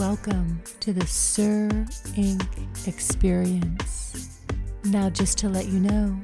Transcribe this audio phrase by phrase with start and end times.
[0.00, 1.68] Welcome to the Sir
[2.16, 2.88] inQ.
[2.88, 4.40] experience.
[4.84, 6.18] Now, just to let you know,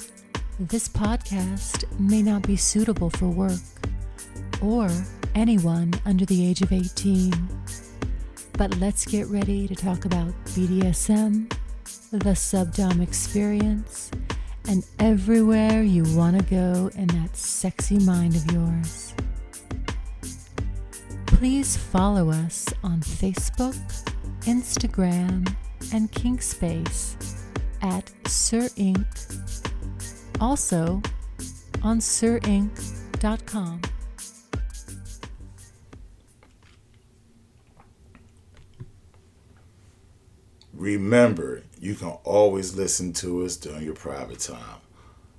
[0.58, 3.60] this podcast may not be suitable for work
[4.62, 4.88] or
[5.34, 7.34] anyone under the age of 18.
[8.54, 11.50] But let's get ready to talk about BDSM,
[12.12, 14.10] the subdom experience,
[14.70, 19.15] and everywhere you want to go in that sexy mind of yours.
[21.36, 23.76] Please follow us on Facebook,
[24.44, 25.46] Instagram,
[25.92, 27.42] and Kinkspace
[27.82, 30.40] at Sir inQ.
[30.40, 31.02] Also
[31.82, 33.82] on sirinq.com.
[40.72, 44.80] Remember, you can always listen to us during your private time.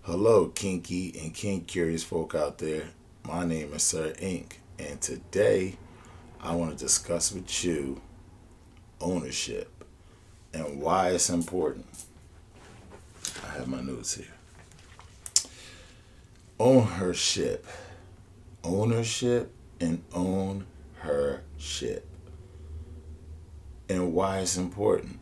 [0.04, 2.90] Hello, kinky and kink curious folk out there.
[3.26, 4.52] My name is Sir inQ.
[4.80, 5.76] And today
[6.42, 8.02] I want to discuss with you
[9.02, 9.84] ownership
[10.54, 11.86] and why it's important.
[13.46, 14.26] I have my notes here.
[16.60, 17.66] Ownership.
[18.64, 20.66] Ownership and own
[21.00, 22.08] her ship.
[23.90, 25.20] And why it's important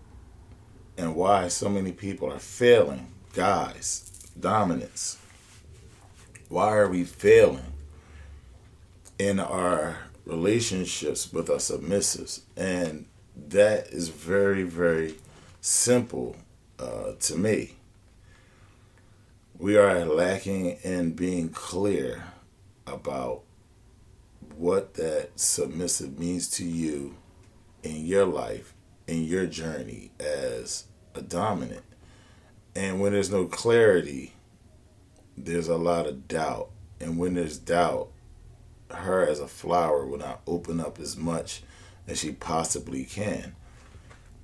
[0.98, 3.12] and why so many people are failing.
[3.34, 5.18] Guys, dominance.
[6.48, 7.74] Why are we failing
[9.20, 12.42] in our relationships with our submissives?
[12.56, 13.06] And
[13.48, 15.16] that is very, very
[15.62, 16.36] simple
[16.80, 17.74] uh, to me.
[19.58, 22.24] We are lacking in being clear
[22.86, 23.44] about
[24.58, 27.16] what that submissive means to you
[27.84, 28.76] in your life
[29.08, 31.84] in your journey as a dominant.
[32.76, 34.34] And when there's no clarity,
[35.38, 36.70] there's a lot of doubt.
[37.00, 38.10] And when there's doubt,
[38.92, 41.64] her as a flower will not open up as much
[42.08, 43.56] as she possibly can.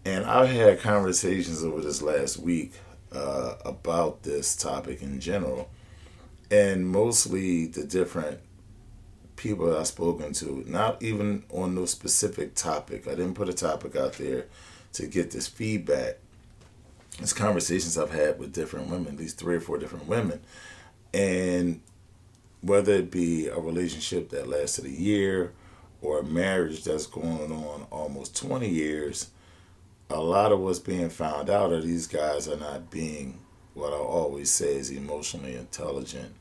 [0.04, 2.74] And I've had conversations over this last week
[3.12, 5.70] uh, about this topic in general.
[6.50, 8.40] And mostly the different
[9.36, 13.08] people I've spoken to, not even on no specific topic.
[13.08, 14.46] I didn't put a topic out there
[14.94, 16.18] to get this feedback.
[17.20, 20.42] It's conversations I've had with different women, these three or four different women.
[21.14, 21.82] And
[22.62, 25.54] whether it be a relationship that lasted a year
[26.02, 29.32] or a marriage that's going on almost 20 years,
[30.10, 33.40] a lot of what's being found out are these guys are not being
[33.74, 36.36] what I always say is emotionally intelligent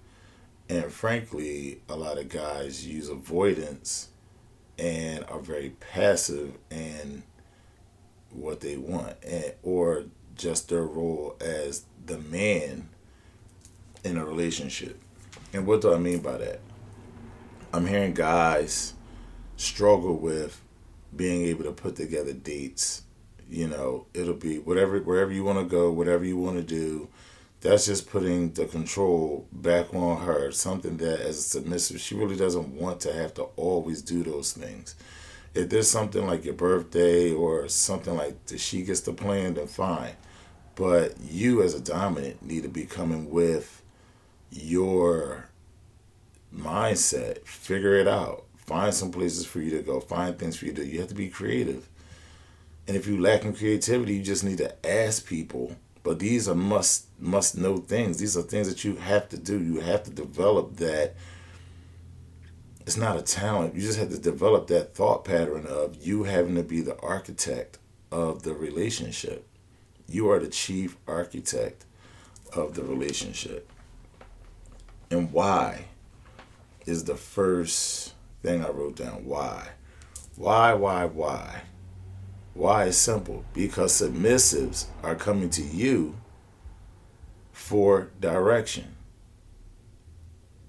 [0.70, 4.08] and frankly, a lot of guys use avoidance
[4.78, 7.24] and are very passive in
[8.30, 10.04] what they want and or
[10.36, 12.88] just their role as the man
[14.04, 15.00] in a relationship.
[15.52, 16.60] And what do I mean by that?
[17.72, 18.94] I'm hearing guys
[19.56, 20.60] struggle with
[21.14, 23.02] being able to put together dates.
[23.48, 27.08] You know, it'll be whatever wherever you want to go, whatever you want to do
[27.60, 30.50] that's just putting the control back on her.
[30.50, 34.52] Something that, as a submissive, she really doesn't want to have to always do those
[34.52, 34.94] things.
[35.54, 39.66] If there's something like your birthday or something like that she gets to plan, then
[39.66, 40.14] fine.
[40.74, 43.79] But you, as a dominant, need to be coming with
[44.50, 45.48] your
[46.54, 47.44] mindset.
[47.46, 48.44] Figure it out.
[48.56, 50.00] Find some places for you to go.
[50.00, 50.88] Find things for you to do.
[50.88, 51.88] You have to be creative.
[52.86, 56.54] And if you lack in creativity, you just need to ask people but these are
[56.54, 58.18] must must know things.
[58.18, 59.62] These are things that you have to do.
[59.62, 61.14] You have to develop that.
[62.80, 63.74] It's not a talent.
[63.74, 67.78] You just have to develop that thought pattern of you having to be the architect
[68.10, 69.46] of the relationship.
[70.08, 71.84] You are the chief architect
[72.54, 73.70] of the relationship.
[75.10, 75.86] And why
[76.86, 79.24] is the first thing I wrote down.
[79.24, 79.68] Why?
[80.36, 81.62] Why, why, why?
[82.54, 83.44] Why is simple?
[83.54, 86.16] Because submissives are coming to you
[87.52, 88.96] for direction.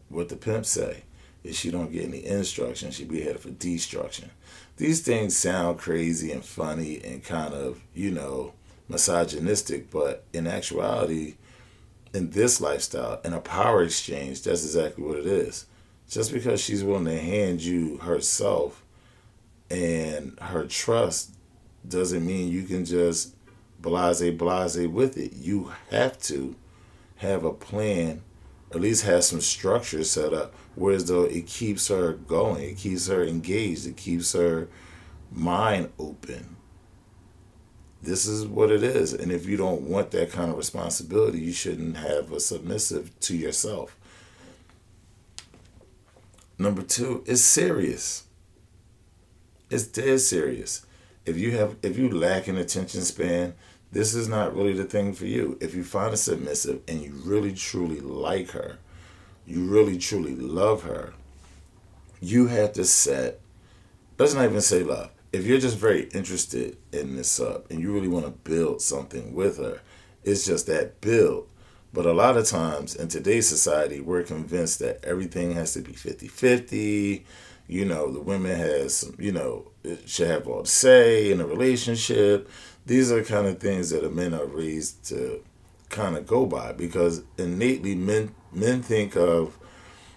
[0.10, 1.04] What the pimp say
[1.44, 4.30] is she don't get any instruction, she be headed for destruction.
[4.78, 8.54] These things sound crazy and funny and kind of, you know,
[8.90, 11.36] misogynistic, but in actuality,
[12.14, 15.66] in this lifestyle, in a power exchange, that's exactly what it is.
[16.10, 18.84] Just because she's willing to hand you herself
[19.70, 21.32] and her trust
[21.88, 23.34] doesn't mean you can just
[23.80, 25.34] blase blase with it.
[25.34, 26.56] You have to
[27.18, 28.22] have a plan,
[28.72, 33.08] at least have some structure set up, whereas though it keeps her going, it keeps
[33.08, 34.68] her engaged, it keeps her
[35.32, 36.58] mind open.
[38.04, 39.14] This is what it is.
[39.14, 43.36] And if you don't want that kind of responsibility, you shouldn't have a submissive to
[43.36, 43.96] yourself.
[46.58, 48.26] Number two, it's serious.
[49.70, 50.86] It's dead serious
[51.26, 53.54] If you have if you lack an attention span,
[53.92, 55.58] this is not really the thing for you.
[55.62, 58.78] If you find a submissive and you really truly like her,
[59.46, 61.14] you really truly love her,
[62.20, 63.40] you have to set
[64.18, 65.10] does not even say love.
[65.34, 69.34] If you're just very interested in this sub and you really want to build something
[69.34, 69.82] with her,
[70.24, 71.48] it's just that build.
[71.94, 75.94] But a lot of times in today's society, we're convinced that everything has to be
[75.94, 77.26] 50 50.
[77.68, 79.72] You know, the women has, you know,
[80.06, 82.50] should have all the say in a relationship.
[82.86, 85.44] These are kind of things that the men are raised to
[85.90, 89.58] kind of go by because innately men men think of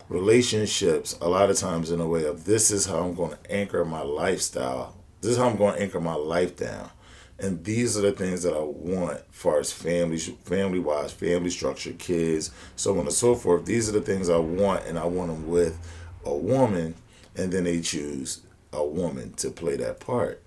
[0.08, 3.50] relationships a lot of times in a way of this is how I'm going to
[3.50, 4.96] anchor my lifestyle.
[5.25, 6.91] This is how I'm going to anchor my life down.
[7.38, 11.94] And these are the things that I want far as family family wise, family structure,
[11.94, 13.65] kids, so on and so forth.
[13.65, 15.79] These are the things I want and I want them with
[16.26, 16.94] a woman
[17.35, 20.43] and then they choose a woman to play that part.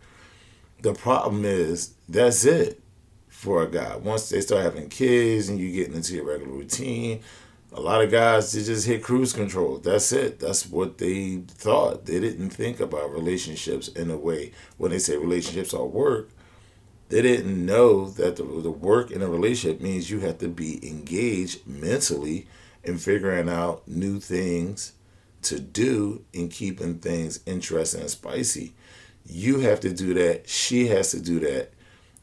[0.83, 2.79] The problem is that's it
[3.29, 3.95] for a guy.
[3.95, 7.21] Once they start having kids and you get into your regular routine,
[7.71, 9.77] a lot of guys they just hit cruise control.
[9.77, 10.39] That's it.
[10.39, 12.05] That's what they thought.
[12.05, 16.29] They didn't think about relationships in a way when they say relationships are work.
[17.09, 20.85] They didn't know that the, the work in a relationship means you have to be
[20.87, 22.47] engaged mentally
[22.83, 24.93] in figuring out new things
[25.43, 28.73] to do and keeping things interesting and spicy.
[29.25, 30.49] You have to do that.
[30.49, 31.71] She has to do that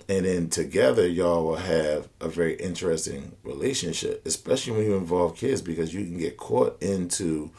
[0.09, 5.63] and then together y'all will have a very interesting relationship especially when you involve kids
[5.63, 7.51] because you can get caught into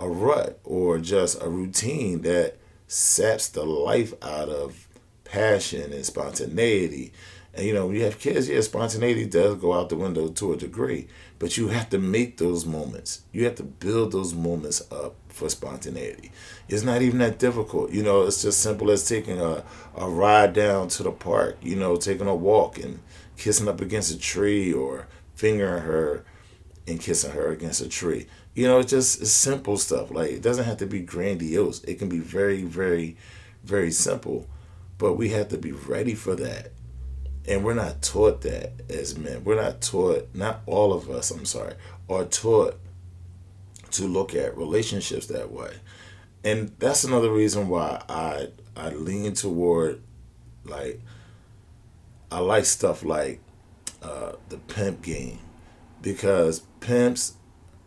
[0.00, 4.88] a rut or just a routine that saps the life out of
[5.24, 7.12] passion and spontaneity
[7.56, 10.52] and you know when you have kids yeah spontaneity does go out the window to
[10.52, 11.06] a degree
[11.38, 15.48] but you have to make those moments you have to build those moments up for
[15.48, 16.30] spontaneity.
[16.68, 17.90] It's not even that difficult.
[17.90, 19.64] You know, it's just simple as taking a,
[19.96, 23.00] a ride down to the park, you know, taking a walk and
[23.36, 26.24] kissing up against a tree or fingering her
[26.86, 28.26] and kissing her against a tree.
[28.54, 30.10] You know, it's just it's simple stuff.
[30.12, 31.82] Like it doesn't have to be grandiose.
[31.84, 33.16] It can be very, very,
[33.64, 34.46] very simple.
[34.96, 36.70] But we have to be ready for that.
[37.46, 39.44] And we're not taught that as men.
[39.44, 41.74] We're not taught, not all of us, I'm sorry,
[42.08, 42.78] are taught
[43.92, 45.72] to look at relationships that way.
[46.42, 50.02] And that's another reason why I I lean toward
[50.64, 51.00] like
[52.30, 53.40] I like stuff like
[54.02, 55.38] uh, the pimp game
[56.02, 57.34] because pimps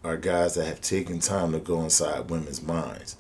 [0.04, 3.18] are guys that have taken time to go inside women's minds.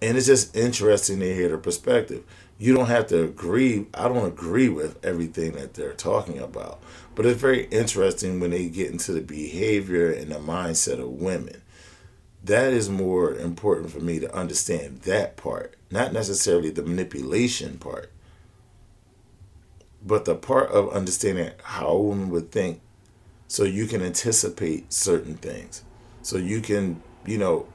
[0.00, 2.24] And it's just interesting to hear their perspective.
[2.60, 3.86] You don't have to agree.
[3.94, 6.80] I don't agree with everything that they're talking about.
[7.16, 11.62] But it's very interesting when they get into the behavior and the mindset of women
[12.44, 18.10] that is more important for me to understand that part, not necessarily the manipulation part,
[20.04, 22.80] but the part of understanding how a woman would think
[23.46, 25.84] so you can anticipate certain things.
[26.22, 27.66] So you can, you know,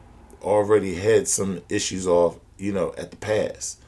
[0.42, 3.82] already head some issues off, you know, at the past.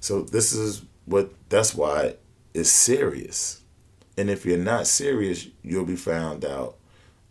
[0.00, 2.14] So this is what that's why
[2.54, 3.62] it's serious.
[4.16, 6.76] And if you're not serious, you'll be found out.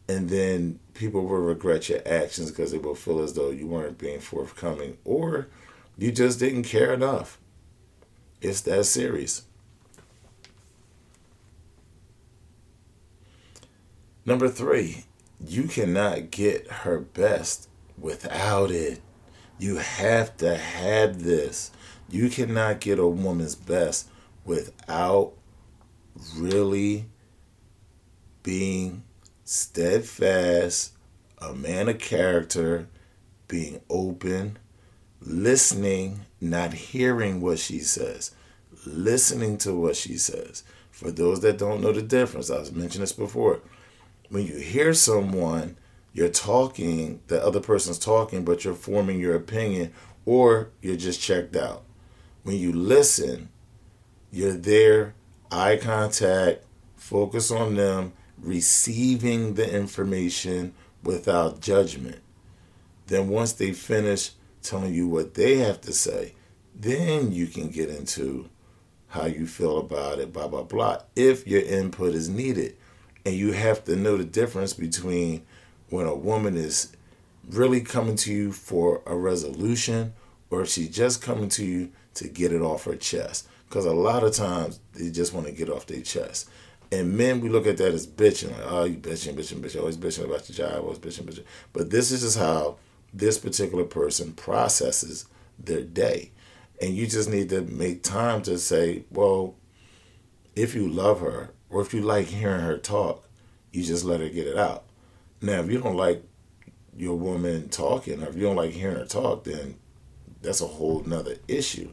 [0.10, 3.98] And then people will regret your actions because they will feel as though you weren't
[3.98, 5.48] being forthcoming or
[5.98, 7.38] you just didn't care enough.
[8.42, 9.44] It's that serious.
[14.26, 15.06] Number three,
[15.46, 19.02] you cannot get her best without it.
[19.58, 21.72] You have to have this.
[22.10, 24.08] You cannot get a woman's best
[24.46, 25.34] without
[26.36, 27.06] really
[28.44, 29.04] being
[29.44, 30.94] steadfast,
[31.40, 32.88] a man of character,
[33.48, 34.58] being open,
[35.22, 38.32] listening, not hearing what she says,
[38.86, 40.64] listening to what she says.
[40.92, 43.60] For those that don't know the difference, I was mentioning this before.
[44.30, 45.78] When you hear someone,
[46.14, 49.94] you're talking, the other person's talking, but you're forming your opinion,
[50.26, 51.84] or you're just checked out.
[52.48, 53.50] When you listen,
[54.32, 55.16] you're there,
[55.52, 56.64] eye contact,
[56.96, 60.74] focus on them, receiving the information
[61.04, 62.22] without judgment.
[63.08, 66.36] Then, once they finish telling you what they have to say,
[66.74, 68.48] then you can get into
[69.10, 72.78] how you feel about it, blah, blah, blah, if your input is needed.
[73.26, 75.46] And you have to know the difference between
[75.90, 76.96] when a woman is
[77.50, 80.14] really coming to you for a resolution
[80.50, 83.48] or if she's just coming to you to get it off her chest.
[83.68, 86.50] Because a lot of times they just want to get off their chest.
[86.92, 88.52] And men, we look at that as bitching.
[88.52, 89.80] Like, oh, you bitching, bitching, bitching.
[89.80, 90.84] Always bitching about your job.
[90.84, 91.44] Always bitching, bitching.
[91.74, 92.78] But this is just how
[93.14, 95.26] this particular person processes
[95.60, 96.32] their day.
[96.82, 99.56] And you just need to make time to say, well,
[100.56, 103.28] if you love her or if you like hearing her talk,
[103.72, 104.86] you just let her get it out.
[105.42, 106.24] Now, if you don't like
[106.96, 109.76] your woman talking or if you don't like hearing her talk, then
[110.42, 111.92] that's a whole nother issue.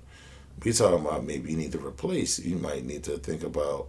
[0.64, 2.38] We're talking about maybe you need to replace.
[2.38, 3.88] You might need to think about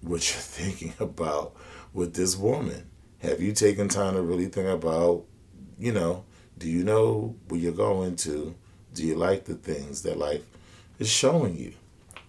[0.00, 1.56] what you're thinking about
[1.92, 2.88] with this woman.
[3.18, 5.24] Have you taken time to really think about,
[5.76, 6.24] you know,
[6.56, 8.54] do you know where you're going to?
[8.94, 10.42] Do you like the things that life
[11.00, 11.72] is showing you?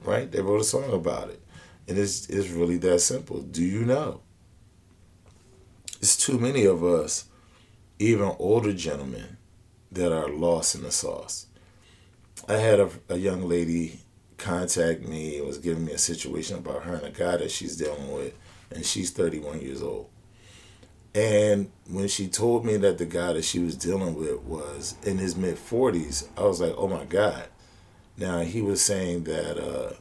[0.04, 0.32] Right?
[0.32, 1.42] They wrote a song about it.
[1.88, 3.42] And it's, it's really that simple.
[3.42, 4.22] Do you know?
[6.02, 7.26] It's too many of us,
[8.00, 9.38] even older gentlemen,
[9.92, 11.48] that are lost in the sauce.
[12.50, 14.00] I had a, a young lady
[14.38, 17.78] contact me and was giving me a situation about her and a guy that she's
[17.78, 18.34] dealing with,
[18.72, 20.10] and she's 31 years old.
[21.14, 25.20] And when she told me that the guy that she was dealing with was in
[25.20, 27.46] his mid 40s, I was like, oh my God.
[28.18, 29.94] Now, he was saying that, uh,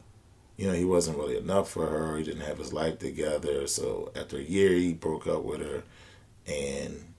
[0.57, 2.17] you know, he wasn't really enough for her.
[2.17, 3.67] He didn't have his life together.
[3.67, 5.83] So after a year, he broke up with her.
[6.47, 7.15] And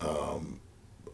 [0.00, 0.60] um,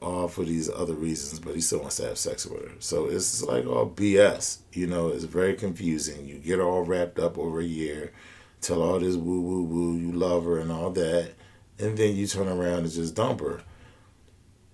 [0.04, 2.74] all for these other reasons, but he still wants to have sex with her.
[2.78, 4.58] So it's like all BS.
[4.72, 6.26] You know, it's very confusing.
[6.26, 8.12] You get all wrapped up over a year,
[8.60, 11.32] tell all this woo woo woo, you love her and all that,
[11.78, 13.62] and then you turn around and just dump her.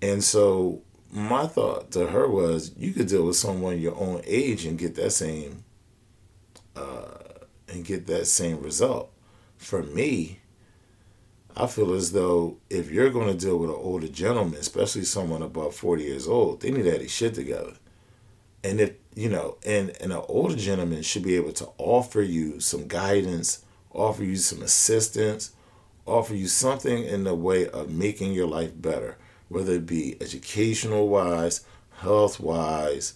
[0.03, 0.83] And so
[1.13, 4.95] my thought to her was, you could deal with someone your own age and get
[4.97, 5.65] that same,
[6.75, 7.19] uh,
[7.69, 9.13] and get that same result.
[9.57, 10.41] For me,
[11.57, 15.43] I feel as though if you're going to deal with an older gentleman, especially someone
[15.43, 17.75] above 40 years old, they need to have their shit together.
[18.63, 22.61] And if, you know, and, and an older gentleman should be able to offer you
[22.61, 25.53] some guidance, offer you some assistance,
[26.07, 29.17] offer you something in the way of making your life better,
[29.49, 31.65] whether it be educational wise,
[31.99, 33.15] health wise,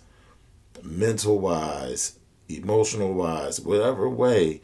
[0.83, 4.61] mental wise, emotional wise, whatever way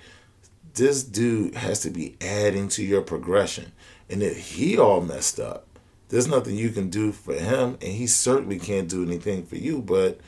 [0.81, 3.71] this dude has to be adding to your progression.
[4.09, 5.67] And if he all messed up,
[6.09, 9.83] there's nothing you can do for him, and he certainly can't do anything for you
[9.83, 10.19] but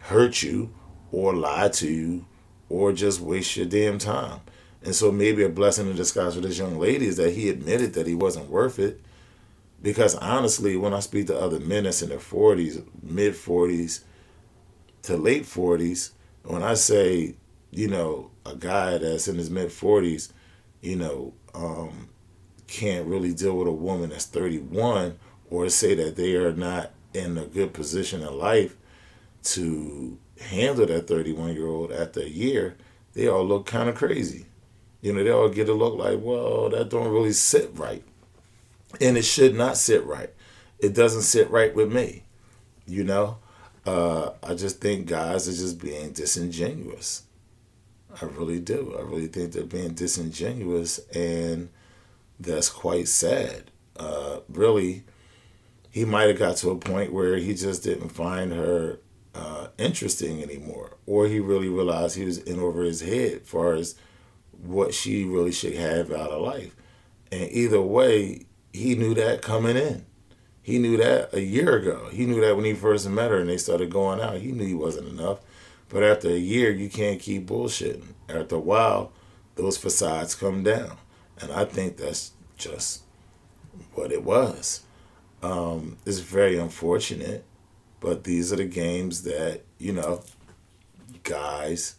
[0.00, 0.72] hurt you
[1.10, 2.26] or lie to you
[2.68, 4.40] or just waste your damn time.
[4.84, 7.94] And so maybe a blessing in disguise for this young lady is that he admitted
[7.94, 9.00] that he wasn't worth it.
[9.80, 14.04] Because honestly, when I speak to other men that's in their 40s, mid 40s
[15.04, 16.10] to late 40s,
[16.44, 17.36] when I say,
[17.70, 20.32] you know, a guy that's in his mid 40s,
[20.80, 22.08] you know, um,
[22.66, 25.18] can't really deal with a woman that's 31
[25.50, 28.76] or say that they are not in a good position in life
[29.42, 32.76] to handle that 31 year old after a year,
[33.14, 34.46] they all look kind of crazy.
[35.00, 38.02] You know, they all get a look like, well, that don't really sit right.
[39.00, 40.30] And it should not sit right.
[40.78, 42.24] It doesn't sit right with me.
[42.86, 43.38] You know,
[43.84, 47.22] uh, I just think guys are just being disingenuous.
[48.20, 48.96] I really do.
[48.98, 51.68] I really think they're being disingenuous, and
[52.40, 53.70] that's quite sad.
[53.96, 55.04] Uh, really,
[55.90, 59.00] he might have got to a point where he just didn't find her
[59.34, 63.74] uh, interesting anymore, or he really realized he was in over his head as far
[63.74, 63.94] as
[64.62, 66.74] what she really should have out of life.
[67.30, 70.06] And either way, he knew that coming in.
[70.62, 72.08] He knew that a year ago.
[72.10, 74.38] He knew that when he first met her and they started going out.
[74.38, 75.38] He knew he wasn't enough.
[75.88, 78.14] But after a year, you can't keep bullshitting.
[78.28, 79.12] After a while,
[79.54, 80.96] those facades come down.
[81.40, 83.02] And I think that's just
[83.94, 84.82] what it was.
[85.42, 87.44] Um, it's very unfortunate,
[88.00, 90.22] but these are the games that, you know,
[91.22, 91.96] guys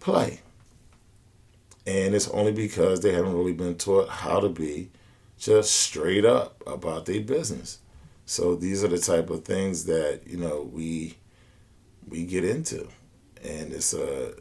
[0.00, 0.40] play.
[1.86, 4.90] And it's only because they haven't really been taught how to be
[5.38, 7.78] just straight up about their business.
[8.26, 11.16] So these are the type of things that, you know, we
[12.08, 12.88] we get into,
[13.42, 14.32] and it's uh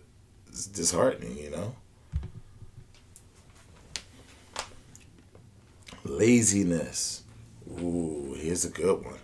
[0.48, 1.76] it's disheartening, you know.
[6.04, 7.24] Laziness.
[7.80, 9.20] Ooh, here's a good one.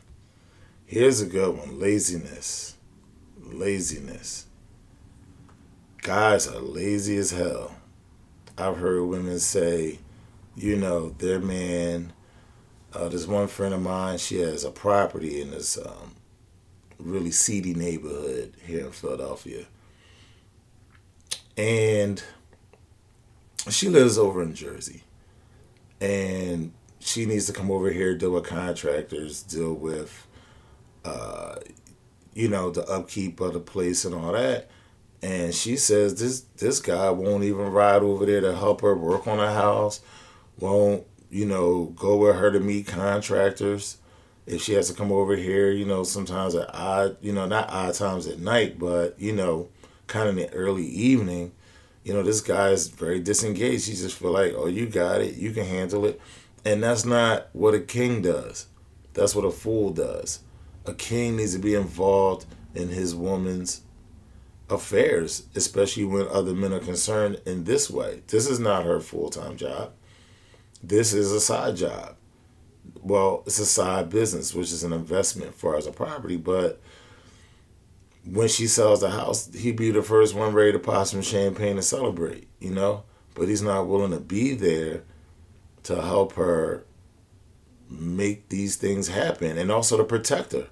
[0.85, 1.79] Here's a good one.
[1.79, 2.75] Laziness.
[3.39, 4.47] Laziness.
[6.01, 7.75] Guys are lazy as hell.
[8.57, 9.99] I've heard women say,
[10.55, 12.13] you know, their man.
[12.93, 14.17] Uh, there's one friend of mine.
[14.17, 16.15] She has a property in this um,
[16.99, 19.65] really seedy neighborhood here in Philadelphia.
[21.57, 22.21] And
[23.69, 25.03] she lives over in Jersey.
[26.01, 30.27] And she needs to come over here, deal with contractors, deal with,
[31.03, 31.55] uh,
[32.33, 34.69] you know, the upkeep of the place and all that.
[35.21, 39.27] And she says this this guy won't even ride over there to help her work
[39.27, 39.99] on the house,
[40.59, 43.97] won't, you know, go with her to meet contractors
[44.45, 47.69] if she has to come over here, you know, sometimes at odd, you know, not
[47.69, 49.69] odd times at night, but you know,
[50.07, 51.51] kind of in the early evening,
[52.03, 53.87] you know, this guy is very disengaged.
[53.87, 56.19] He just feel like, oh, you got it, you can handle it,
[56.65, 58.67] and that's not what a king does.
[59.13, 60.39] That's what a fool does.
[60.85, 63.81] A king needs to be involved in his woman's
[64.69, 68.21] affairs, especially when other men are concerned in this way.
[68.27, 69.91] This is not her full time job.
[70.81, 72.15] This is a side job.
[73.01, 76.81] Well, it's a side business, which is an investment for as a property, but
[78.25, 81.77] when she sells the house, he'd be the first one ready to pop some champagne
[81.77, 83.03] and celebrate, you know?
[83.33, 85.03] But he's not willing to be there
[85.83, 86.85] to help her
[87.89, 90.67] make these things happen and also to protect her.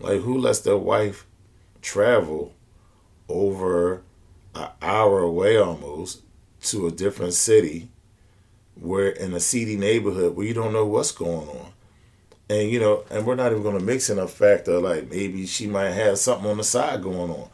[0.00, 1.26] Like, who lets their wife
[1.82, 2.54] travel
[3.28, 4.02] over
[4.54, 6.22] an hour away almost
[6.62, 7.88] to a different city
[8.80, 11.72] where in a seedy neighborhood where you don't know what's going on?
[12.48, 15.66] And you know, and we're not even gonna mix in a factor like maybe she
[15.66, 17.48] might have something on the side going on.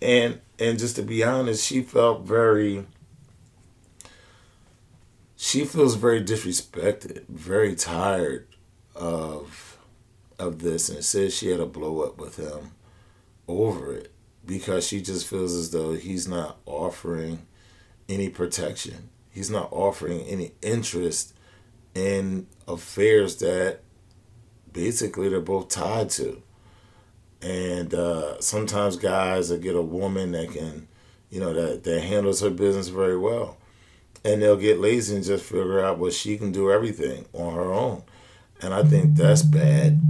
[0.00, 2.84] And and just to be honest, she felt very
[5.36, 8.46] she feels very disrespected, very tired
[8.94, 9.78] of
[10.38, 12.72] of this and says she had a blow up with him
[13.48, 14.12] over it
[14.44, 17.46] because she just feels as though he's not offering
[18.08, 19.10] any protection.
[19.36, 21.34] He's not offering any interest
[21.94, 23.80] in affairs that
[24.72, 26.42] basically they're both tied to.
[27.42, 30.88] And uh, sometimes guys will get a woman that can,
[31.28, 33.58] you know, that, that handles her business very well.
[34.24, 37.70] And they'll get lazy and just figure out what she can do everything on her
[37.74, 38.04] own.
[38.62, 40.00] And I think that's bad.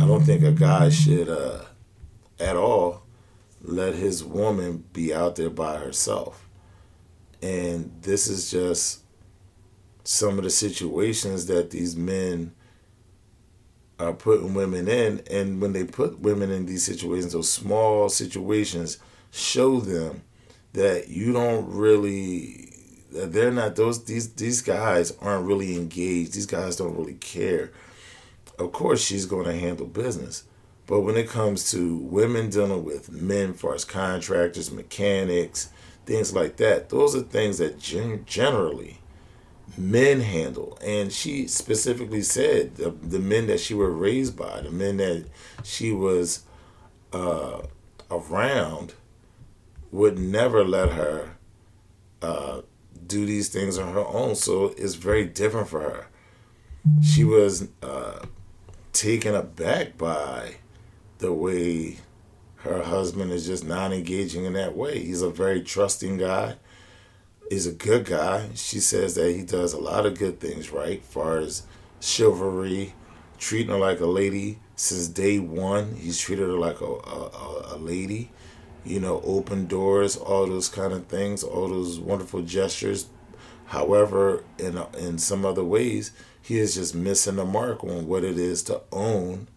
[0.00, 1.66] I don't think a guy should uh,
[2.40, 3.02] at all
[3.60, 6.41] let his woman be out there by herself.
[7.42, 9.00] And this is just
[10.04, 12.54] some of the situations that these men
[13.98, 15.22] are putting women in.
[15.30, 18.98] And when they put women in these situations, those small situations,
[19.30, 20.22] show them
[20.72, 22.68] that you don't really
[23.12, 26.32] that they're not those these these guys aren't really engaged.
[26.32, 27.70] These guys don't really care.
[28.58, 30.44] Of course she's going to handle business.
[30.86, 35.70] But when it comes to women dealing with men far as contractors mechanics
[36.04, 38.98] things like that those are things that gen- generally
[39.76, 40.78] men handle.
[40.84, 45.26] And she specifically said the, the men that she were raised by, the men that
[45.64, 46.44] she was
[47.12, 47.62] uh,
[48.10, 48.94] around,
[49.90, 51.36] would never let her
[52.22, 52.62] uh,
[53.06, 54.34] do these things on her own.
[54.34, 56.06] So it's very different for her.
[57.02, 58.24] She was uh,
[58.92, 60.56] taken aback by
[61.18, 61.98] the way
[62.62, 65.00] her husband is just not engaging in that way.
[65.00, 66.56] He's a very trusting guy
[67.52, 68.48] He's a good guy.
[68.54, 71.04] She says that he does a lot of good things, right?
[71.04, 71.64] Far as
[72.00, 72.94] chivalry,
[73.38, 75.96] treating her like a lady since day one.
[75.96, 78.30] He's treated her like a, a, a lady,
[78.86, 83.08] you know, open doors, all those kind of things, all those wonderful gestures.
[83.66, 88.38] However, in in some other ways, he is just missing the mark on what it
[88.38, 89.48] is to own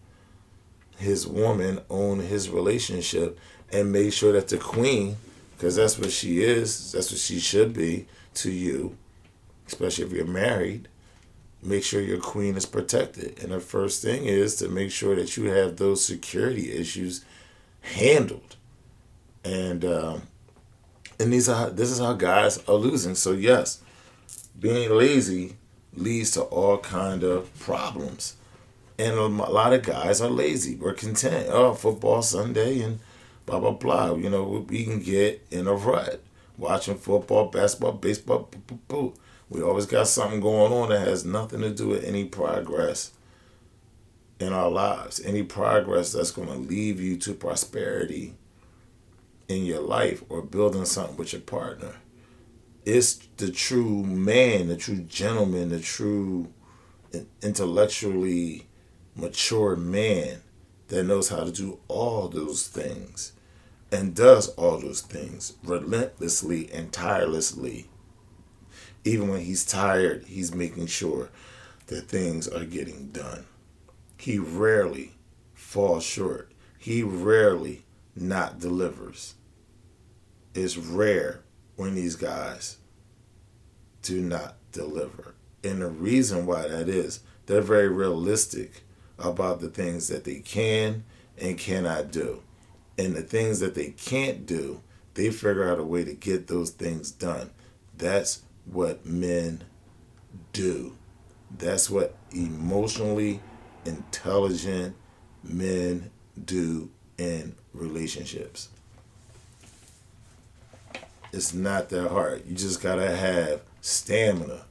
[0.96, 3.38] his woman, own his relationship,
[3.72, 5.16] and make sure that the queen
[5.56, 6.92] because that's what she is.
[6.92, 8.96] That's what she should be to you,
[9.66, 10.88] especially if you're married.
[11.62, 13.42] Make sure your queen is protected.
[13.42, 17.24] And the first thing is to make sure that you have those security issues
[17.80, 18.56] handled.
[19.44, 20.22] And um,
[21.18, 23.14] and these are this is how guys are losing.
[23.14, 23.80] So yes,
[24.60, 25.56] being lazy
[25.94, 28.36] leads to all kind of problems.
[28.98, 30.74] And a lot of guys are lazy.
[30.74, 31.48] We're content.
[31.50, 32.98] Oh, football Sunday and
[33.44, 34.14] blah blah blah.
[34.14, 36.22] You know, we can get in a rut
[36.56, 38.48] watching football, basketball, baseball.
[38.50, 39.14] Boo, boo, boo.
[39.48, 43.12] We always got something going on that has nothing to do with any progress
[44.40, 45.20] in our lives.
[45.24, 48.34] Any progress that's going to lead you to prosperity
[49.48, 51.96] in your life or building something with your partner.
[52.84, 56.52] It's the true man, the true gentleman, the true
[57.42, 58.65] intellectually
[59.16, 60.42] mature man
[60.88, 63.32] that knows how to do all those things
[63.90, 67.86] and does all those things relentlessly and tirelessly.
[69.04, 71.30] Even when he's tired, he's making sure
[71.86, 73.46] that things are getting done.
[74.18, 75.12] He rarely
[75.54, 76.52] falls short.
[76.78, 79.34] He rarely not delivers.
[80.54, 81.42] It's rare
[81.76, 82.78] when these guys
[84.02, 85.34] do not deliver.
[85.62, 88.82] And the reason why that is, they're very realistic
[89.18, 91.04] about the things that they can
[91.38, 92.42] and cannot do
[92.98, 94.80] and the things that they can't do,
[95.14, 97.50] they figure out a way to get those things done.
[97.96, 99.64] That's what men
[100.52, 100.96] do.
[101.56, 103.40] That's what emotionally
[103.84, 104.96] intelligent
[105.42, 106.10] men
[106.44, 108.68] do in relationships.
[111.32, 112.44] It's not that hard.
[112.46, 114.62] You just gotta have stamina.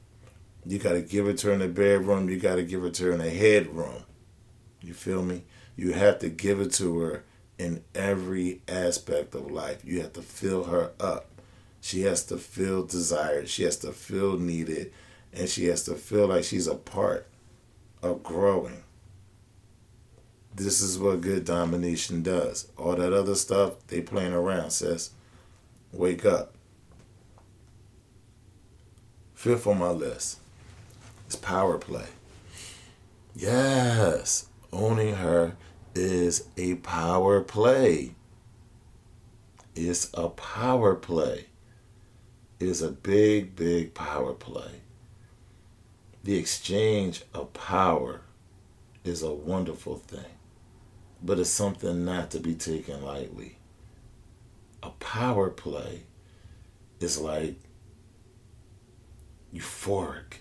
[0.64, 2.28] You gotta give it to her in the bedroom.
[2.28, 4.02] You gotta give it to her in the headroom.
[4.80, 5.44] You feel me?
[5.76, 7.24] You have to give it to her
[7.58, 9.84] in every aspect of life.
[9.84, 11.28] You have to fill her up.
[11.80, 13.48] She has to feel desired.
[13.48, 14.92] She has to feel needed.
[15.32, 17.26] And she has to feel like she's a part
[18.02, 18.82] of growing.
[20.54, 22.68] This is what good domination does.
[22.78, 25.10] All that other stuff, they playing around, says.
[25.92, 26.54] Wake up.
[29.34, 30.38] Fifth on my list
[31.28, 32.06] is power play.
[33.34, 35.56] Yes, owning her
[35.94, 38.14] is a power play.
[39.74, 41.46] It's a power play.
[42.60, 44.82] It's a big, big power play.
[46.24, 48.20] The exchange of power
[49.04, 50.32] is a wonderful thing,
[51.22, 53.58] but it's something not to be taken lightly.
[54.82, 56.02] A power play
[57.00, 57.56] is like
[59.54, 60.38] euphoric,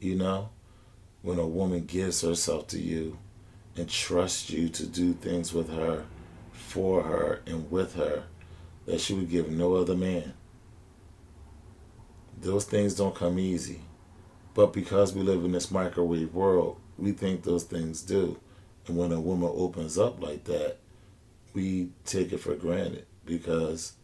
[0.00, 0.50] you know,
[1.22, 3.18] when a woman gives herself to you
[3.76, 6.04] and trust you to do things with her,
[6.52, 8.24] for her, and with her
[8.86, 10.34] that she would give no other man.
[12.40, 13.80] Those things don't come easy.
[14.52, 18.38] But because we live in this microwave world, we think those things do.
[18.86, 20.76] And when a woman opens up like that,
[21.54, 23.94] we take it for granted because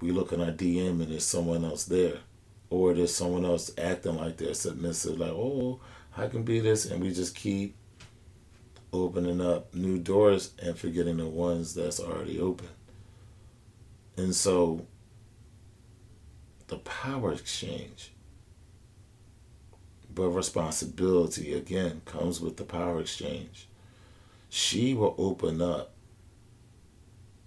[0.00, 2.18] we look in our DM and there's someone else there.
[2.70, 5.80] Or there's someone else acting like they're submissive, like, oh,
[6.16, 6.86] I can be this.
[6.86, 7.76] And we just keep
[8.92, 12.68] opening up new doors and forgetting the ones that's already open.
[14.16, 14.86] And so
[16.68, 18.12] the power exchange,
[20.14, 23.68] but responsibility again comes with the power exchange.
[24.48, 25.94] She will open up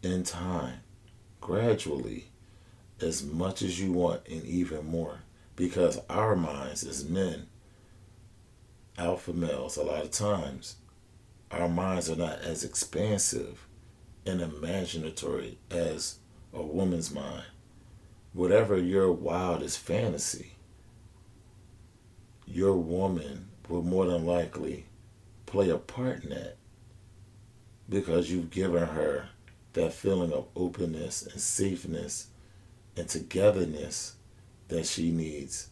[0.01, 0.79] in time,
[1.41, 2.25] gradually,
[2.99, 5.19] as much as you want and even more.
[5.55, 7.47] Because our minds as men,
[8.97, 10.77] alpha males, a lot of times,
[11.55, 13.67] our minds are not as expansive
[14.25, 16.19] and imaginatory as
[16.53, 17.45] a woman's mind.
[18.33, 20.53] Whatever your wildest fantasy,
[22.45, 24.85] your woman will more than likely
[25.45, 26.57] play a part in that
[27.87, 29.29] because you've given her
[29.73, 32.27] that feeling of openness and safeness
[32.97, 34.15] and togetherness
[34.67, 35.69] that she needs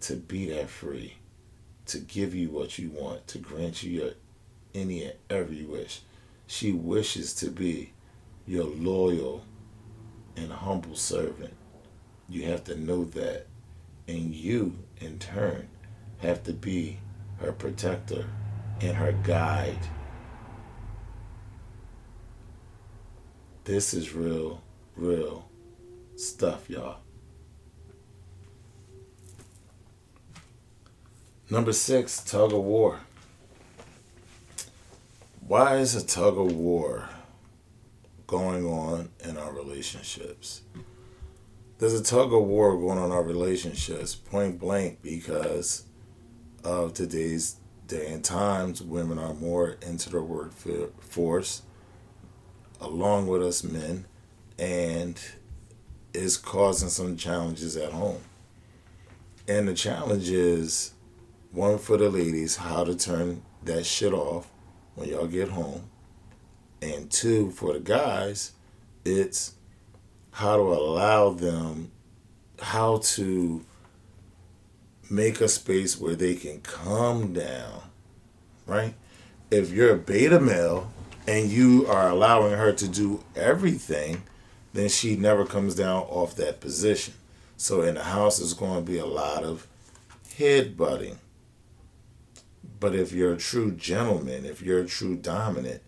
[0.00, 1.14] to be that free,
[1.86, 4.10] to give you what you want, to grant you your
[4.74, 6.00] any and every wish.
[6.46, 7.92] She wishes to be
[8.46, 9.44] your loyal
[10.36, 11.54] and humble servant.
[12.28, 13.46] You have to know that.
[14.06, 15.68] And you, in turn,
[16.18, 16.98] have to be
[17.38, 18.26] her protector
[18.80, 19.78] and her guide.
[23.64, 24.60] This is real,
[24.94, 25.48] real
[26.16, 26.98] stuff, y'all.
[31.48, 33.00] Number six, tug of war.
[35.46, 37.06] Why is a tug of war
[38.26, 40.62] going on in our relationships?
[41.76, 45.84] There's a tug of war going on in our relationships, point blank, because
[46.64, 48.80] of today's day and times.
[48.80, 51.60] Women are more into their workforce,
[52.80, 54.06] along with us men,
[54.58, 55.20] and
[56.14, 58.22] is causing some challenges at home.
[59.46, 60.94] And the challenge is
[61.52, 64.48] one for the ladies, how to turn that shit off
[64.94, 65.88] when y'all get home.
[66.82, 68.52] And two, for the guys,
[69.04, 69.54] it's
[70.32, 71.90] how to allow them,
[72.60, 73.64] how to
[75.10, 77.82] make a space where they can calm down,
[78.66, 78.94] right?
[79.50, 80.90] If you're a beta male
[81.26, 84.22] and you are allowing her to do everything,
[84.72, 87.14] then she never comes down off that position.
[87.56, 89.66] So in the house, there's going to be a lot of
[90.36, 91.18] head butting.
[92.84, 95.80] But if you're a true gentleman, if you're a true dominant,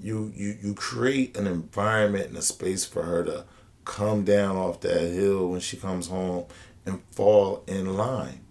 [0.00, 3.46] you, you, you create an environment and a space for her to
[3.84, 6.44] come down off that hill when she comes home
[6.86, 8.42] and fall in line.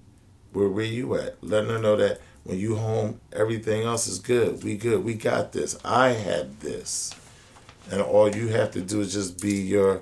[0.52, 1.42] Where where you at?
[1.42, 4.62] Letting her know that when you home, everything else is good.
[4.62, 5.06] We good.
[5.06, 5.80] We got this.
[5.86, 7.16] I had this.
[7.90, 10.02] And all you have to do is just be your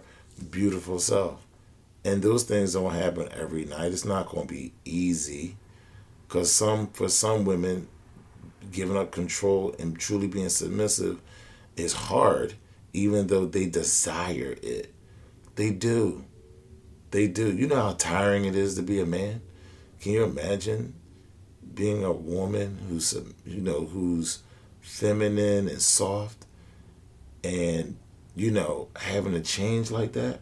[0.50, 1.46] beautiful self.
[2.04, 3.92] And those things don't happen every night.
[3.92, 5.58] It's not going to be easy.
[6.28, 7.88] Because some, for some women,
[8.72, 11.22] giving up control and truly being submissive
[11.76, 12.54] is hard,
[12.94, 14.94] even though they desire it.
[15.56, 16.26] They do.
[17.12, 17.52] They do.
[17.52, 19.42] You know how tiring it is to be a man?
[20.02, 20.94] Can you imagine
[21.74, 24.42] being a woman who's you know who's
[24.82, 26.46] feminine and soft
[27.44, 27.98] and
[28.36, 30.40] you know having a change like that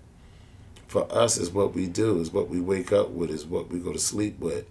[0.87, 3.79] for us is what we do is what we wake up with is what we
[3.79, 4.65] go to sleep with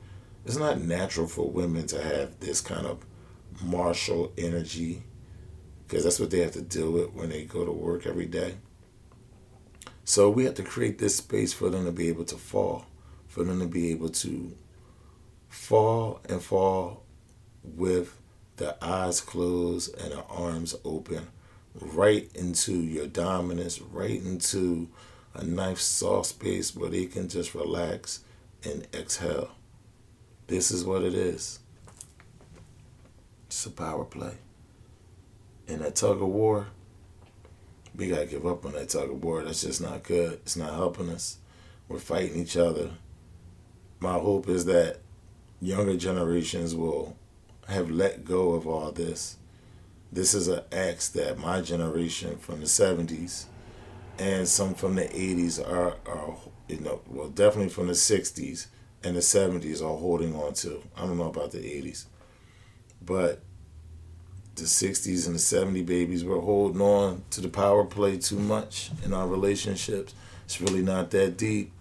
[0.45, 3.05] it's not natural for women to have this kind of
[3.63, 5.03] martial energy
[5.87, 8.55] because that's what they have to deal with when they go to work every day
[10.05, 12.87] so we have to create this space for them to be able to fall
[13.27, 14.57] for them to be able to
[15.49, 17.03] fall and fall
[17.63, 18.21] with
[18.57, 21.27] the eyes closed and the arms open
[21.75, 24.89] right into your dominance, right into
[25.35, 28.21] a nice soft space where they can just relax
[28.65, 29.51] and exhale.
[30.47, 31.59] This is what it is.
[33.47, 34.35] It's a power play.
[35.69, 36.67] And that tug of war,
[37.97, 39.43] we gotta give up on that tug of war.
[39.43, 40.35] That's just not good.
[40.35, 41.39] It's not helping us.
[41.89, 42.91] We're fighting each other.
[44.01, 44.99] My hope is that
[45.63, 47.17] younger generations will
[47.69, 49.37] have let go of all this.
[50.13, 53.47] This is an axe that my generation from the 70s
[54.19, 56.37] and some from the 80s are, are,
[56.69, 58.67] you know, well, definitely from the 60s
[59.05, 60.83] and the 70s are holding on to.
[60.97, 62.07] I don't know about the 80s.
[63.05, 63.41] But
[64.55, 68.91] the 60s and the 70 babies were holding on to the power play too much
[69.05, 70.15] in our relationships.
[70.45, 71.73] It's really not that deep.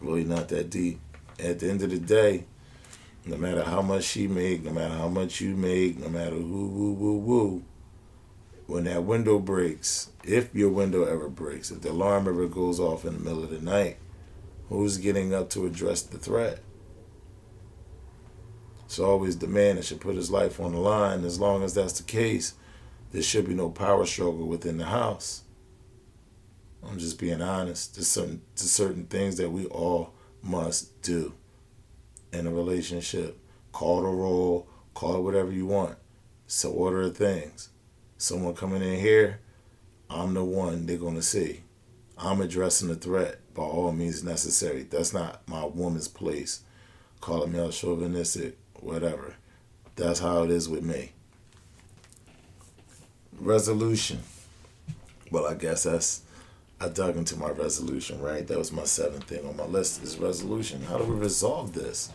[0.00, 1.00] Really not that deep.
[1.42, 2.44] At the end of the day,
[3.26, 6.68] no matter how much she make, no matter how much you make, no matter who,
[6.68, 7.64] woo, woo, woo,
[8.66, 13.04] when that window breaks, if your window ever breaks, if the alarm ever goes off
[13.04, 13.96] in the middle of the night,
[14.68, 16.60] who's getting up to address the threat?
[18.84, 21.24] It's always the man that should put his life on the line.
[21.24, 22.54] As long as that's the case,
[23.12, 25.42] there should be no power struggle within the house.
[26.86, 27.94] I'm just being honest.
[27.94, 31.34] There's certain, there's certain things that we all must do
[32.32, 33.38] in a relationship.
[33.72, 35.96] Call the roll, call it whatever you want.
[36.46, 37.70] It's the order of things.
[38.18, 39.40] Someone coming in here,
[40.10, 41.62] I'm the one they're going to see.
[42.16, 44.82] I'm addressing the threat by all means necessary.
[44.82, 46.62] That's not my woman's place.
[47.20, 49.36] Call it male chauvinistic, whatever.
[49.96, 51.12] That's how it is with me.
[53.38, 54.20] Resolution.
[55.30, 56.22] Well, I guess that's
[56.80, 58.46] I dug into my resolution, right?
[58.46, 60.82] That was my seventh thing on my list is resolution.
[60.82, 62.10] How do we resolve this?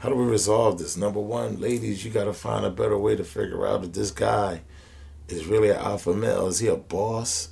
[0.00, 0.96] How do we resolve this?
[0.96, 4.10] Number one, ladies, you got to find a better way to figure out if this
[4.10, 4.62] guy
[5.28, 6.48] is really an alpha male.
[6.48, 7.51] Is he a boss?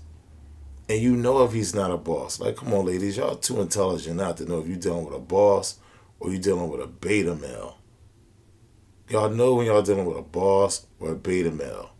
[0.90, 2.40] And you know if he's not a boss.
[2.40, 5.20] Like, come on, ladies, y'all too intelligent not to know if you're dealing with a
[5.20, 5.78] boss
[6.18, 7.78] or you're dealing with a beta male.
[9.08, 11.92] Y'all know when y'all dealing with a boss or a beta male.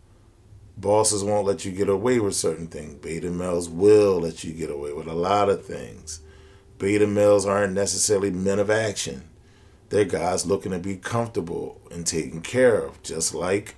[0.75, 2.95] Bosses won't let you get away with certain things.
[2.95, 6.19] Beta males will let you get away with a lot of things.
[6.77, 9.23] Beta males aren't necessarily men of action.
[9.87, 13.75] They're guys looking to be comfortable and taken care of, just like,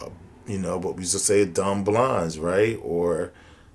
[0.00, 0.08] uh,
[0.48, 2.76] you know, what we used to say, dumb blondes, right?
[2.82, 3.32] Or,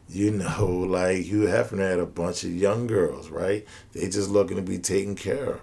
[0.10, 3.66] you know, like Hugh Hefner had a bunch of young girls, right?
[3.94, 5.62] They just looking to be taken care of.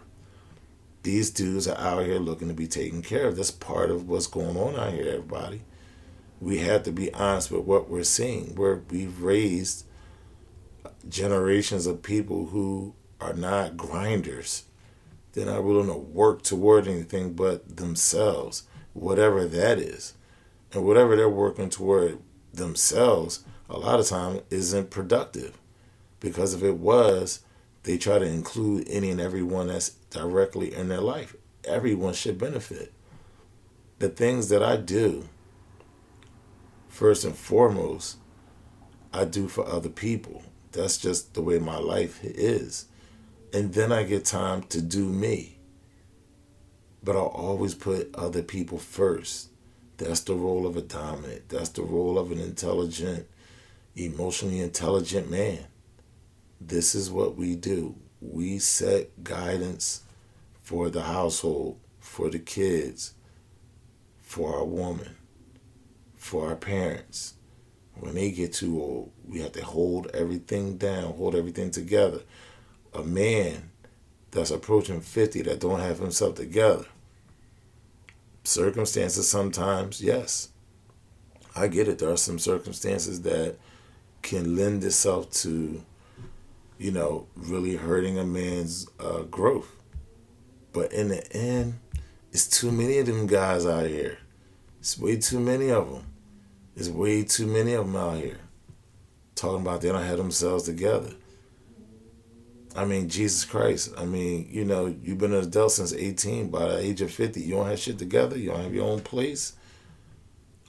[1.02, 3.36] These dudes are out here looking to be taken care of.
[3.36, 5.62] That's part of what's going on out here, everybody.
[6.40, 8.54] We have to be honest with what we're seeing.
[8.54, 9.84] Where we've raised
[11.08, 14.64] generations of people who are not grinders
[15.34, 20.14] they're not willing to work toward anything but themselves, whatever that is.
[20.72, 22.20] And whatever they're working toward
[22.52, 25.58] themselves, a lot of time isn't productive.
[26.20, 27.40] Because if it was,
[27.82, 31.36] they try to include any and everyone that's directly in their life.
[31.64, 32.92] Everyone should benefit.
[33.98, 35.28] The things that I do,
[36.88, 38.18] first and foremost,
[39.12, 40.42] I do for other people.
[40.72, 42.86] That's just the way my life is
[43.54, 45.58] and then I get time to do me.
[47.04, 49.48] But I'll always put other people first.
[49.96, 51.48] That's the role of a dominant.
[51.50, 53.28] That's the role of an intelligent,
[53.96, 55.66] emotionally intelligent man.
[56.60, 57.96] This is what we do.
[58.20, 60.02] We set guidance
[60.62, 63.14] for the household, for the kids,
[64.22, 65.16] for our woman,
[66.16, 67.34] for our parents.
[67.94, 72.20] When they get too old, we have to hold everything down, hold everything together
[72.94, 73.70] a man
[74.30, 76.86] that's approaching 50 that don't have himself together.
[78.44, 80.50] Circumstances sometimes, yes.
[81.56, 81.98] I get it.
[81.98, 83.56] There are some circumstances that
[84.24, 85.84] can lend itself to,
[86.78, 89.70] you know, really hurting a man's uh, growth.
[90.72, 91.74] But in the end,
[92.32, 94.18] it's too many of them guys out here.
[94.80, 96.06] It's way too many of them.
[96.74, 98.40] It's way too many of them out here
[99.36, 101.10] talking about they don't have themselves together
[102.76, 103.92] I mean, Jesus Christ.
[103.96, 106.50] I mean, you know, you've been an adult since 18.
[106.50, 108.36] By the age of 50, you don't have shit together.
[108.36, 109.52] You don't have your own place.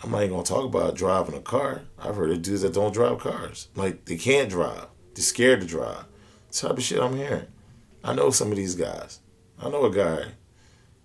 [0.05, 1.81] I'm not even to talk about driving a car.
[1.97, 3.69] I've heard of dudes that don't drive cars.
[3.73, 4.85] Like, they can't drive.
[5.15, 6.05] They're scared to drive.
[6.51, 7.47] Type of shit I'm hearing.
[8.03, 9.19] I know some of these guys.
[9.59, 10.33] I know a guy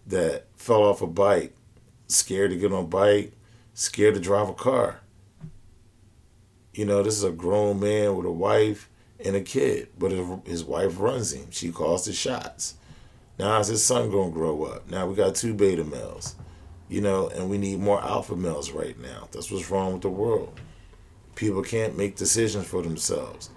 [0.06, 1.56] that fell off a bike,
[2.08, 3.32] scared to get on a bike,
[3.72, 5.00] scared to drive a car.
[6.74, 8.90] You know, this is a grown man with a wife
[9.24, 10.12] and a kid, but
[10.46, 11.50] his wife runs him.
[11.50, 12.74] She calls the shots.
[13.38, 14.90] Now is his son gonna grow up?
[14.90, 16.34] Now we got two beta males,
[16.90, 19.28] you know, and we need more alpha males right now.
[19.30, 20.58] That's what's wrong with the world.
[21.36, 23.48] People can't make decisions for themselves.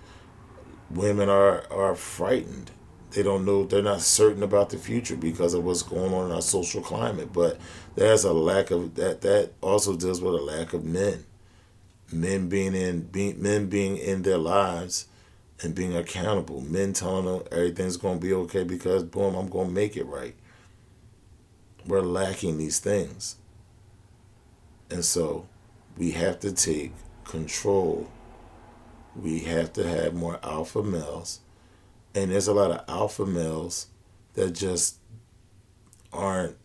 [0.91, 2.69] Women are are frightened.
[3.11, 3.63] They don't know.
[3.65, 7.33] They're not certain about the future because of what's going on in our social climate.
[7.33, 7.59] But
[7.95, 9.21] there's a lack of that.
[9.21, 11.25] That also deals with a lack of men.
[12.11, 15.07] Men being in being men being in their lives
[15.61, 16.61] and being accountable.
[16.61, 20.05] Men telling them everything's going to be okay because, boom, I'm going to make it
[20.05, 20.35] right.
[21.85, 23.35] We're lacking these things.
[24.89, 25.47] And so
[25.97, 26.93] we have to take
[27.23, 28.09] control.
[29.15, 31.39] We have to have more alpha males.
[32.15, 33.87] And there's a lot of alpha males
[34.33, 34.97] that just
[36.11, 36.57] aren't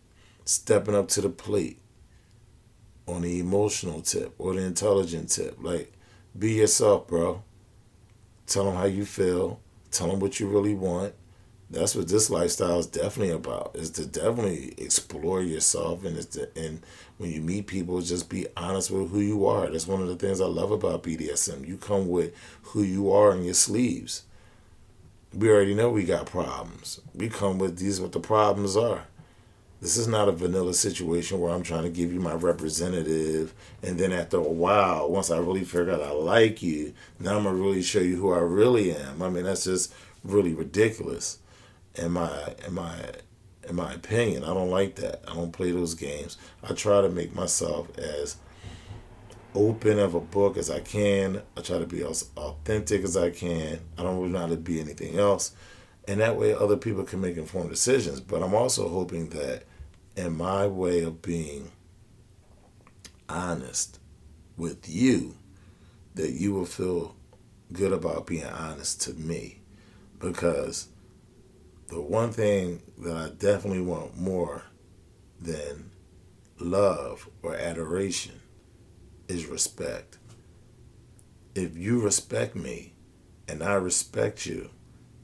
[0.45, 1.79] stepping up to the plate
[3.07, 5.57] on the emotional tip or the intelligent tip.
[5.59, 5.93] Like,
[6.37, 7.43] be yourself, bro.
[8.45, 9.59] Tell them how you feel.
[9.91, 11.13] Tell them what you really want.
[11.71, 13.75] That's what this lifestyle is definitely about.
[13.75, 16.81] Is to definitely explore yourself and it's to, and
[17.17, 19.69] when you meet people, just be honest with who you are.
[19.69, 21.67] That's one of the things I love about BDSM.
[21.67, 24.23] You come with who you are in your sleeves.
[25.33, 27.01] We already know we got problems.
[27.13, 29.03] We come with these what the problems are.
[29.81, 33.97] This is not a vanilla situation where I'm trying to give you my representative, and
[33.97, 37.55] then after a while, once I really figure out I like you, now I'm gonna
[37.55, 39.21] really show you who I really am.
[39.21, 41.38] I mean, that's just really ridiculous,
[41.99, 42.95] in my in my
[43.67, 44.43] in my opinion.
[44.43, 45.21] I don't like that.
[45.27, 46.37] I don't play those games.
[46.63, 48.37] I try to make myself as
[49.53, 51.41] open of a book as I can.
[51.57, 53.79] I try to be as authentic as I can.
[53.97, 55.53] I don't really know how to be anything else.
[56.07, 58.19] And that way other people can make informed decisions.
[58.19, 59.63] But I'm also hoping that
[60.15, 61.71] in my way of being
[63.27, 63.99] honest
[64.57, 65.35] with you
[66.15, 67.15] that you will feel
[67.71, 69.59] good about being honest to me
[70.19, 70.89] because
[71.89, 74.63] the one thing that I definitely want more
[75.41, 75.89] than
[76.59, 78.39] love or adoration
[79.27, 80.19] is respect.
[81.55, 82.93] If you respect me
[83.47, 84.69] and I respect you,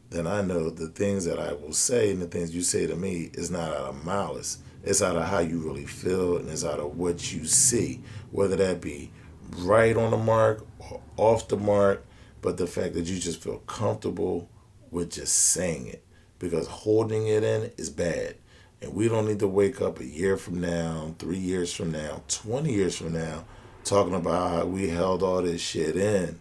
[0.10, 2.95] then I know the things that I will say and the things you say to
[2.95, 4.58] me is not out of malice.
[4.84, 8.01] It's out of how you really feel and it's out of what you see,
[8.32, 9.12] whether that be
[9.60, 12.04] right on the mark or off the mark,
[12.41, 14.49] but the fact that you just feel comfortable
[14.89, 16.05] with just saying it
[16.39, 18.36] because holding it in is bad.
[18.82, 22.24] And we don't need to wake up a year from now, three years from now,
[22.28, 23.45] 20 years from now,
[23.84, 26.39] talking about how we held all this shit in.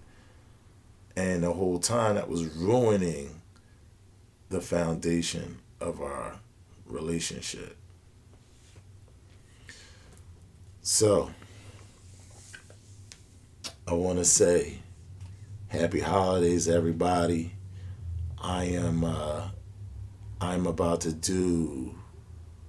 [1.17, 3.41] And the whole time that was ruining
[4.49, 6.41] the foundation of our
[6.87, 7.77] relationship.
[10.83, 11.31] So,
[13.87, 14.79] I want to say
[15.69, 17.53] happy holidays, everybody.
[18.43, 19.49] I am uh,
[20.41, 21.95] I'm about to do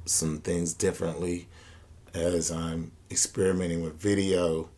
[0.05, 1.47] some things differently
[2.13, 4.69] as I'm experimenting with video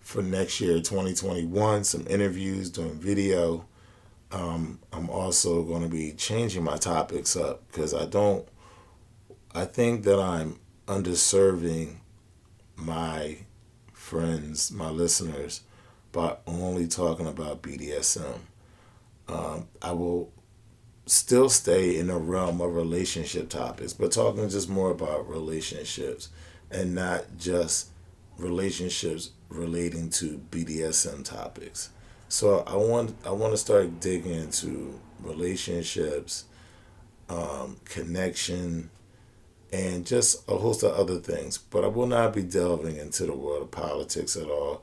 [0.00, 1.84] for next year, 2021.
[1.84, 3.66] Some interviews, doing video.
[4.32, 8.46] Um, I'm also going to be changing my topics up because I don't.
[9.54, 11.96] I think that I'm underserving
[12.76, 13.38] my
[13.92, 15.62] friends, my listeners,
[16.12, 18.40] by only talking about BDSM.
[19.28, 20.32] Um, I will
[21.08, 26.28] still stay in the realm of relationship topics, but talking just more about relationships
[26.70, 27.88] and not just
[28.36, 31.90] relationships relating to BDSM topics.
[32.28, 36.44] So I want I want to start digging into relationships,
[37.28, 38.90] um, connection,
[39.72, 41.56] and just a host of other things.
[41.56, 44.82] But I will not be delving into the world of politics at all,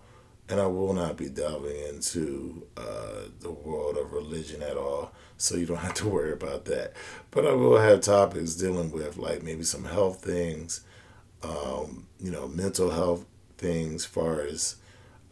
[0.50, 5.12] and I will not be delving into uh, the world of religion at all.
[5.38, 6.94] So you don't have to worry about that.
[7.32, 10.82] But I will have topics dealing with like maybe some health things,
[11.44, 13.26] um, you know, mental health
[13.58, 14.76] things, far as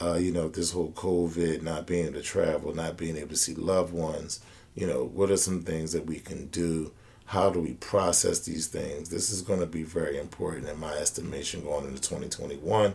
[0.02, 3.36] uh, you know, this whole COVID, not being able to travel, not being able to
[3.38, 4.42] see loved ones.
[4.76, 6.92] You know, what are some things that we can do?
[7.26, 9.10] how do we process these things?
[9.10, 12.94] This is going to be very important in my estimation going into 2021.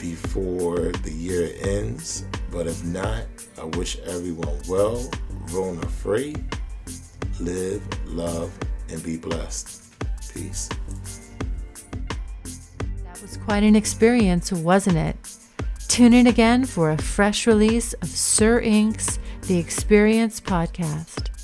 [0.00, 2.24] before the year ends.
[2.50, 3.24] But if not,
[3.60, 5.08] I wish everyone well,
[5.52, 6.34] Rona free,
[7.38, 8.52] live, love,
[8.88, 9.82] and be blessed.
[10.32, 10.68] Peace.
[13.04, 15.16] That was quite an experience, wasn't it?
[15.88, 21.39] Tune in again for a fresh release of Sir inQ's The Experience podcast.